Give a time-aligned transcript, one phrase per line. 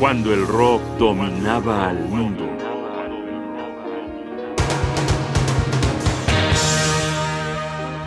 [0.00, 2.48] cuando el rock dominaba al mundo.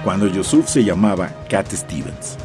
[0.03, 2.35] Cuando Yusuf se llamaba Cat Stevens.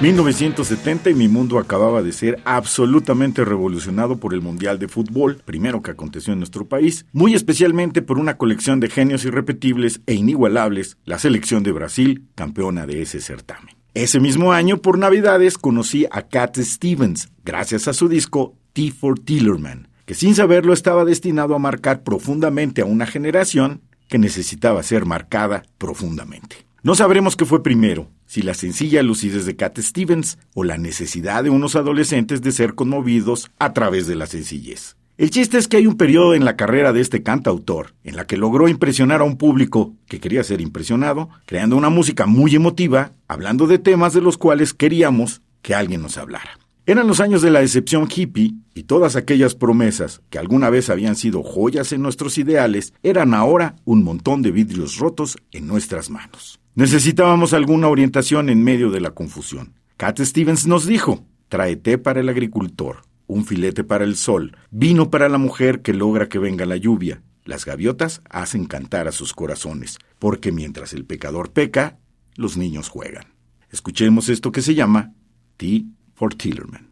[0.00, 5.82] 1970 y mi mundo acababa de ser absolutamente revolucionado por el Mundial de Fútbol, primero
[5.82, 10.96] que aconteció en nuestro país, muy especialmente por una colección de genios irrepetibles e inigualables,
[11.04, 13.76] la selección de Brasil, campeona de ese certamen.
[13.92, 19.18] Ese mismo año, por Navidades, conocí a Cat Stevens, gracias a su disco T for
[19.18, 25.04] Tillerman, que sin saberlo estaba destinado a marcar profundamente a una generación que necesitaba ser
[25.04, 26.69] marcada profundamente.
[26.82, 31.44] No sabremos qué fue primero, si la sencilla lucidez de Cat Stevens o la necesidad
[31.44, 34.96] de unos adolescentes de ser conmovidos a través de la sencillez.
[35.18, 38.26] El chiste es que hay un periodo en la carrera de este cantautor en la
[38.26, 43.12] que logró impresionar a un público que quería ser impresionado, creando una música muy emotiva,
[43.28, 46.58] hablando de temas de los cuales queríamos que alguien nos hablara.
[46.86, 51.14] Eran los años de la decepción hippie y todas aquellas promesas que alguna vez habían
[51.14, 56.59] sido joyas en nuestros ideales eran ahora un montón de vidrios rotos en nuestras manos.
[56.74, 59.74] Necesitábamos alguna orientación en medio de la confusión.
[59.96, 65.10] Cat Stevens nos dijo, trae té para el agricultor, un filete para el sol, vino
[65.10, 67.22] para la mujer que logra que venga la lluvia.
[67.44, 71.98] Las gaviotas hacen cantar a sus corazones, porque mientras el pecador peca,
[72.36, 73.24] los niños juegan.
[73.70, 75.12] Escuchemos esto que se llama
[75.56, 75.82] Tea
[76.14, 76.89] for Tillerman.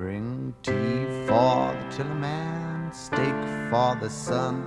[0.00, 0.06] The
[1.90, 4.64] Tillerman, stake for the sun,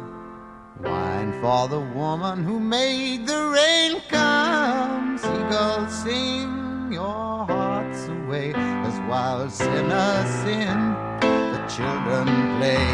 [0.80, 5.18] wine for the woman who made the rain come.
[5.18, 12.28] Seagulls sing your hearts away as wild sinners sin, the children
[12.60, 12.86] play.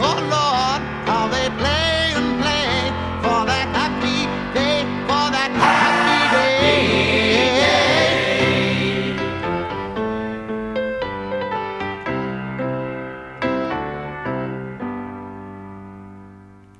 [0.00, 0.43] Oh Lord,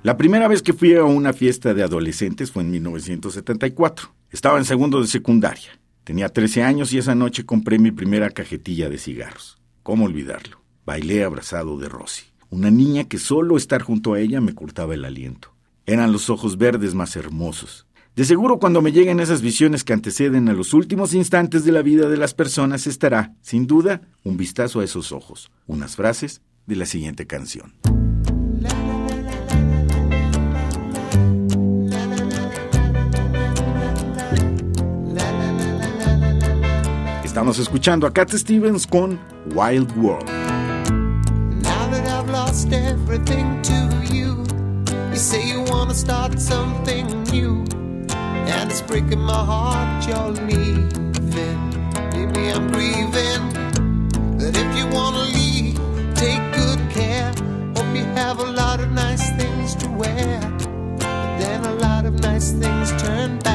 [0.05, 4.13] La primera vez que fui a una fiesta de adolescentes fue en 1974.
[4.29, 5.79] Estaba en segundo de secundaria.
[6.03, 9.57] Tenía 13 años y esa noche compré mi primera cajetilla de cigarros.
[9.81, 10.61] ¿Cómo olvidarlo?
[10.85, 15.05] Bailé abrazado de Rosy, una niña que solo estar junto a ella me cortaba el
[15.05, 15.55] aliento.
[15.87, 17.87] Eran los ojos verdes más hermosos.
[18.15, 21.81] De seguro cuando me lleguen esas visiones que anteceden a los últimos instantes de la
[21.81, 26.75] vida de las personas estará, sin duda, un vistazo a esos ojos, unas frases de
[26.75, 27.73] la siguiente canción.
[37.35, 40.23] Estamos escuchando a Cat Stevens con Wild World.
[41.61, 44.41] Now that I've lost everything to you,
[45.11, 47.65] you say you want to start something new,
[48.07, 50.87] and it's breaking my heart you're leaving.
[52.13, 53.51] Maybe I'm grieving
[54.37, 55.77] that if you want to leave,
[56.15, 57.33] take good care.
[57.75, 60.39] Hope you have a lot of nice things to wear,
[60.99, 63.54] but then a lot of nice things turn bad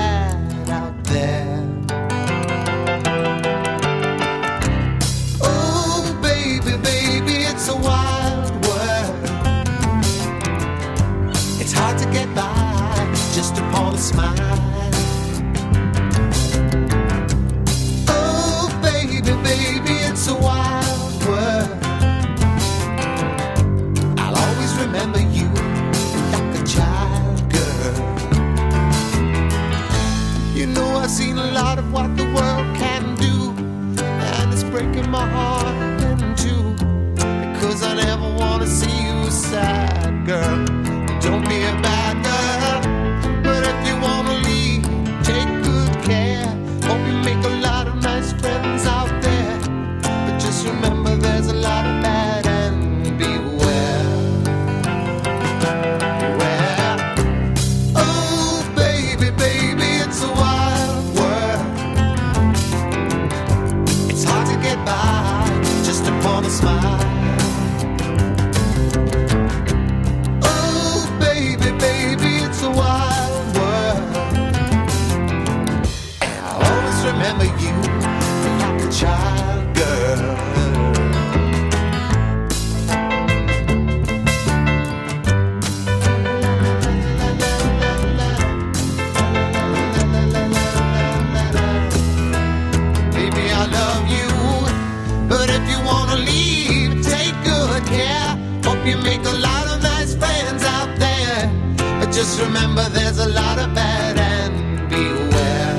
[95.70, 98.30] you wanna leave, take good care.
[98.64, 101.50] Hope you make a lot of nice friends out there.
[101.98, 104.52] But just remember there's a lot of bad and
[104.90, 105.76] beware.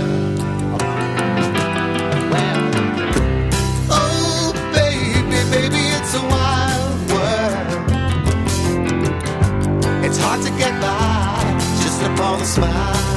[2.13, 2.59] beware.
[3.89, 7.67] Oh, baby, baby, it's a wild world.
[10.05, 11.43] It's hard to get by
[11.83, 13.10] just upon a smile.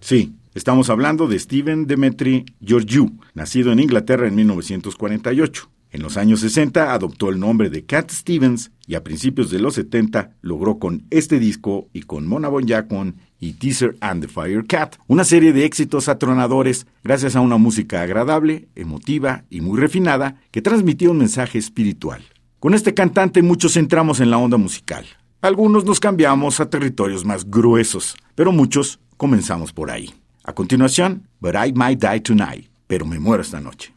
[0.00, 5.70] Sí, estamos hablando de Steven Demetri Georgiou, nacido en Inglaterra en 1948.
[5.92, 9.74] En los años 60 adoptó el nombre de Cat Stevens y a principios de los
[9.74, 14.96] 70 logró con este disco y con Mona Bonjacon y Teaser and the Fire Cat
[15.08, 20.62] una serie de éxitos atronadores gracias a una música agradable, emotiva y muy refinada que
[20.62, 22.22] transmitía un mensaje espiritual.
[22.60, 25.06] Con este cantante muchos entramos en la onda musical.
[25.40, 30.14] Algunos nos cambiamos a territorios más gruesos, pero muchos comenzamos por ahí.
[30.44, 33.94] A continuación, But I Might Die Tonight, pero me muero esta noche.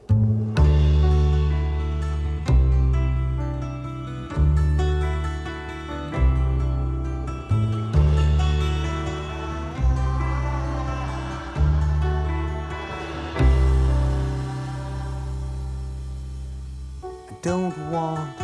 [17.44, 18.38] Don't want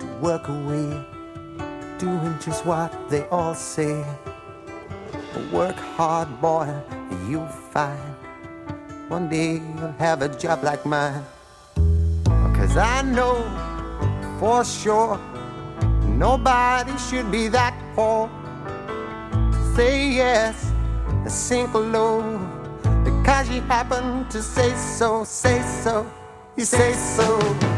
[0.00, 0.88] to work away,
[1.98, 4.02] doing just what they all say.
[5.52, 6.66] Work hard, boy,
[7.28, 8.00] you'll find
[9.08, 11.22] one day you'll have a job like mine.
[12.56, 13.36] Cause I know
[14.40, 15.20] for sure
[16.06, 18.30] nobody should be that poor.
[19.76, 20.72] Say yes,
[21.28, 22.38] sink low,
[23.04, 26.10] because you happen to say so, say so,
[26.56, 27.69] you say so.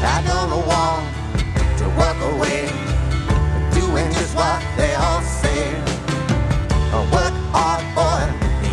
[0.00, 1.04] I don't want
[1.78, 2.70] to work away,
[3.74, 5.74] doing just what they all say.
[7.12, 8.24] Work hard, boy,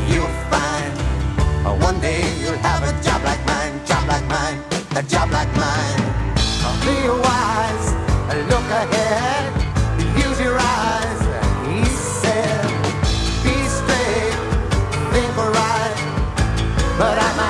[0.10, 0.94] you'll find.
[1.81, 4.57] One day you'll have a job like mine, job like mine,
[4.95, 6.01] a job like mine.
[6.86, 7.88] Be wise,
[8.50, 9.51] look ahead,
[10.18, 11.22] use your eyes.
[11.68, 11.83] He
[12.22, 12.66] said,
[13.44, 14.38] be straight,
[15.12, 15.95] think right,
[16.98, 17.45] but I might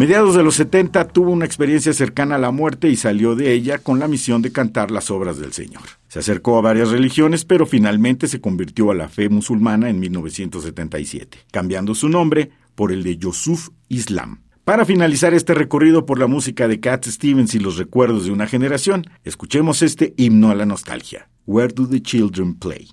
[0.00, 3.76] mediados de los 70 tuvo una experiencia cercana a la muerte y salió de ella
[3.76, 5.82] con la misión de cantar las obras del Señor.
[6.08, 11.40] Se acercó a varias religiones, pero finalmente se convirtió a la fe musulmana en 1977,
[11.52, 14.40] cambiando su nombre por el de Yusuf Islam.
[14.64, 18.46] Para finalizar este recorrido por la música de Cat Stevens y los recuerdos de una
[18.46, 22.88] generación, escuchemos este himno a la nostalgia, Where Do the Children Play?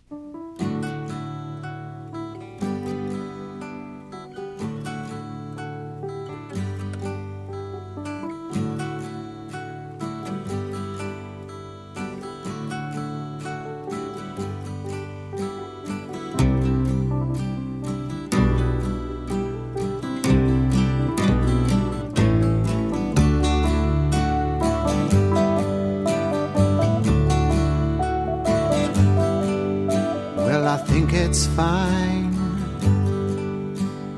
[31.28, 32.32] It's fine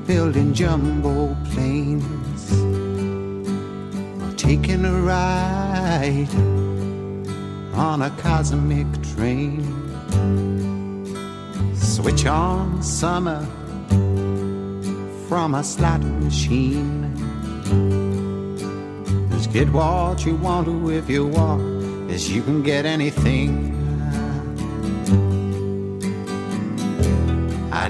[0.06, 2.52] building jumbo planes
[4.22, 6.32] or taking a ride
[7.74, 9.60] on a cosmic train.
[11.74, 13.44] Switch on summer
[15.28, 17.10] from a slot machine.
[19.32, 23.79] Just get what you want to if you want, as you can get anything.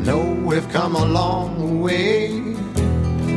[0.04, 2.40] Know we've come a long way.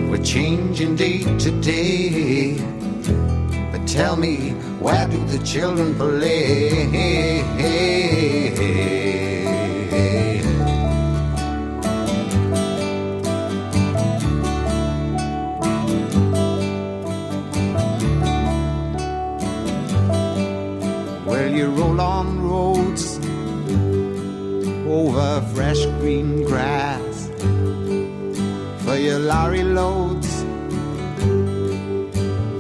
[0.10, 2.58] We're changing day to day.
[3.72, 7.44] But tell me, where do the children play?
[25.54, 27.30] Fresh green grass
[28.84, 30.44] for your lorry loads,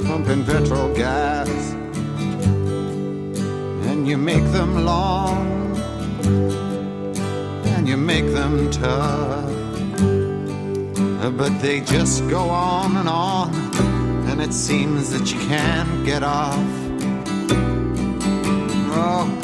[0.08, 1.50] pumping petrol gas,
[3.88, 5.76] and you make them long
[7.76, 9.46] and you make them tough,
[11.38, 13.54] but they just go on and on,
[14.30, 16.58] and it seems that you can't get off.
[18.96, 19.43] Oh.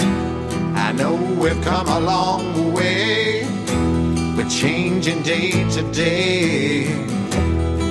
[0.90, 3.44] I know we've come a long way,
[4.36, 6.88] but changing day to day.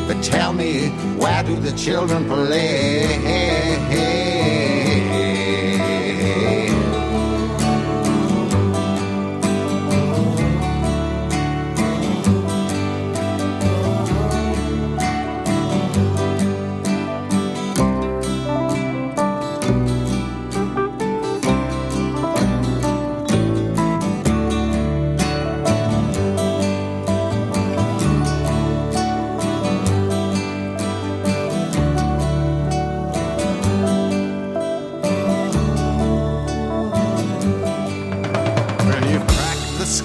[0.08, 3.67] But tell me, where do the children play?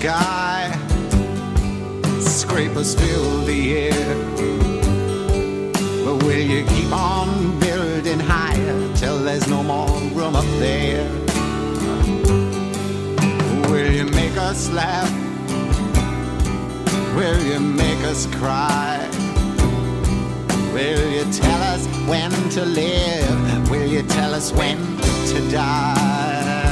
[0.03, 0.69] Sky.
[2.19, 4.15] Scrapers fill the air.
[6.03, 11.09] But will you keep on building higher till there's no more room up there?
[13.71, 15.09] Will you make us laugh?
[17.15, 18.99] Will you make us cry?
[20.73, 23.69] Will you tell us when to live?
[23.71, 24.77] Will you tell us when
[25.31, 26.62] to die?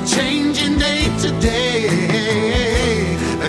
[0.00, 1.86] We're changing day to day.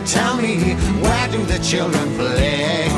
[0.05, 2.89] Tell me, where do the children play?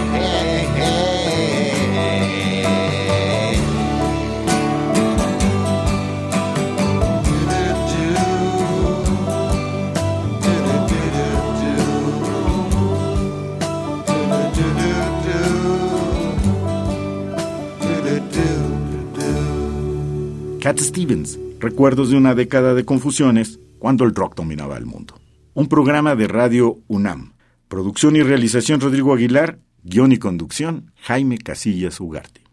[20.59, 25.15] Cat Stevens, recuerdos de una década de confusiones cuando el rock dominaba el mundo.
[25.53, 27.33] Un programa de radio UNAM.
[27.69, 32.41] Producción y realización Rodrigo Aguilar, guion y conducción Jaime Casillas Ugarte.